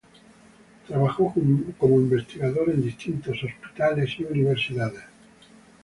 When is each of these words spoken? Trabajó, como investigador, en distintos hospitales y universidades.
Trabajó, 0.87 1.31
como 1.77 1.97
investigador, 2.01 2.71
en 2.71 2.81
distintos 2.81 3.37
hospitales 3.43 4.11
y 4.17 4.23
universidades. 4.23 5.03